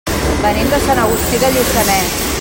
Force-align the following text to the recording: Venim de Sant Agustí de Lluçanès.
Venim 0.45 0.71
de 0.71 0.79
Sant 0.85 1.01
Agustí 1.03 1.43
de 1.45 1.53
Lluçanès. 1.59 2.21